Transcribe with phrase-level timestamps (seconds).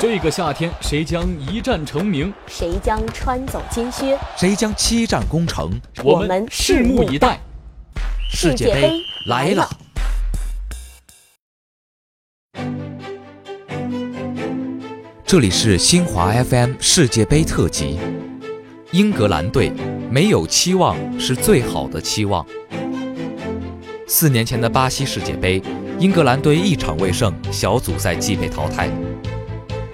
[0.00, 2.32] 这个夏天，谁将一战成名？
[2.46, 4.16] 谁将穿走金靴？
[4.36, 5.72] 谁将七战攻城？
[6.04, 7.40] 我们拭目以待。
[8.30, 8.92] 世界杯
[9.26, 9.68] 来了！
[15.26, 17.98] 这里是新华 FM 世界杯特辑。
[18.92, 19.72] 英格兰队
[20.08, 22.46] 没有期望是最好的期望。
[24.06, 25.60] 四年前的巴西世界杯，
[25.98, 28.88] 英格兰队一场未胜，小组赛即被淘汰。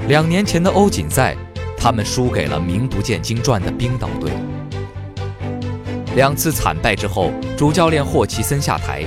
[0.06, 1.34] 两年前的欧锦赛，
[1.78, 4.30] 他们输给了名不见经传的冰岛队。
[6.14, 9.02] 两次惨败之后，主教练霍奇森下台，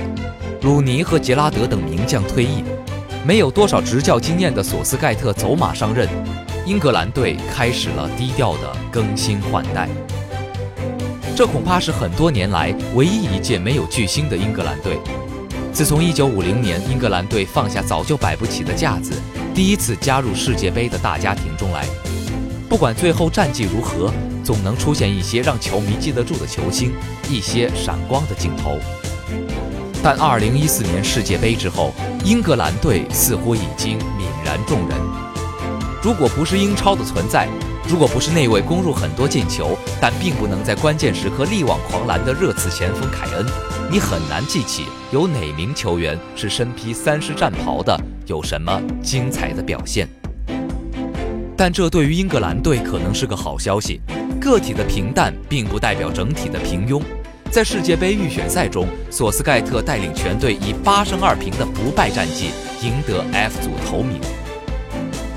[0.62, 2.64] 鲁尼和杰拉德等名将退役，
[3.24, 6.08] 没有多少执教经验的索斯盖特走马上任。
[6.66, 9.88] 英格兰队开始了低调的更新换代，
[11.36, 14.98] 这恐怕是很多年来唯一一届没有巨星的英格兰队。
[15.72, 19.12] 自从1950年英格兰队放下早就摆不起的架子，
[19.54, 21.86] 第一次加入世界杯的大家庭中来，
[22.68, 26.92] 不管最后战绩如何，总能出现一些让球迷记得住的球星，
[27.30, 28.76] 一些闪光的镜头。
[30.02, 31.92] 但2014年世界杯之后，
[32.24, 34.98] 英格兰队似乎已经泯然众人。
[36.02, 37.48] 如果不是英超的存在，
[37.88, 43.46] 如果不是那位攻入很多进球，但并不能在关键时刻力挽狂澜的热刺前锋凯恩，
[43.90, 50.06] 你很难记起有哪名球员是身披三狮战袍的，有什么精彩的表现。
[51.56, 54.02] 但这对于英格兰队可能是个好消息，
[54.38, 57.02] 个体的平淡并不代表整体的平庸。
[57.50, 62.50] 在世界杯预选赛中，索斯盖特带领全队以八胜二平的不败战绩
[62.82, 64.20] 赢得 F 组头名。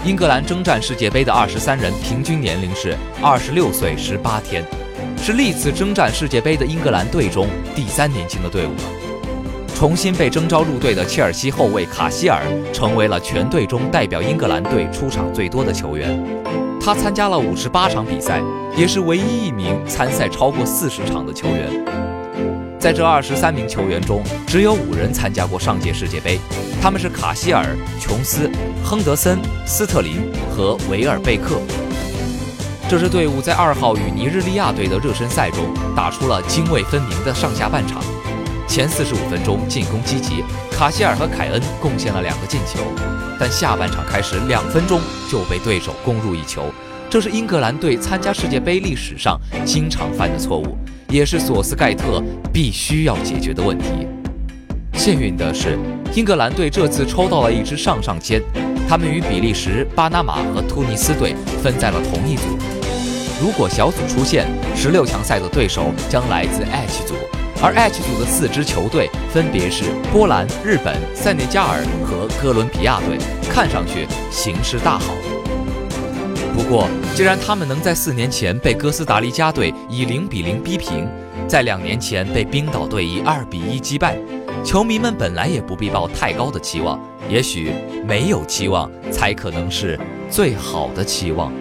[0.03, 4.65] 英格兰征战世界杯的二十三人平均年龄是二十六岁十八天，
[5.15, 9.67] 是历次征战世界杯的英格兰队中第三年轻的队伍了。
[9.75, 12.41] 重新被征召入队的切尔西后卫卡希尔
[12.73, 16.19] 成为了全队中代表英格兰队出场最多的球员，
[16.83, 18.41] 他参加了五十八场比赛，
[18.75, 21.69] 也是唯一一名参赛超过四十场的球员。
[22.81, 26.39] 在这二十三名球员中，只有五人参加过上届世界杯，
[26.81, 27.63] 他们是卡希尔、
[27.99, 28.49] 琼斯、
[28.83, 30.15] 亨德森、斯特林
[30.49, 31.61] 和维尔贝克。
[32.89, 38.01] 这支队伍在二号与尼日利亚队的热身赛中打出了泾渭分明的上下半场。
[38.67, 42.79] 前四十五分钟进攻积极，卡希尔和凯恩贡献了两个进球，
[43.39, 44.99] 但下半场开始两分钟
[45.29, 46.73] 就被对手攻入一球，
[47.11, 50.75] 这是英格兰队参加世界杯历史上经常犯的错误。
[51.11, 52.23] 也是索斯盖特
[52.53, 54.07] 必须要解决的问题。
[54.93, 55.77] 幸运的是，
[56.15, 58.41] 英格兰队这次抽到了一支上上签，
[58.87, 62.43] 他们与比利时、巴拿马和突尼斯队分在了同一组。
[63.41, 67.15] 如果小组出线，十六强赛的对手将来自 H 组，
[67.61, 73.17] 而 H 组的四支球队分别是波兰、日本、塞内加尔和哥伦比亚队，
[73.49, 75.13] 看上去形势大好。
[76.53, 81.07] 不过，既然他们能在四年前被哥斯达黎加队以零比零逼平，
[81.47, 84.17] 在两年前被冰岛队以二比一击败，
[84.63, 86.99] 球迷们本来也不必抱太高的期望。
[87.29, 87.71] 也许
[88.05, 91.51] 没有期望，才可能是最好的期望。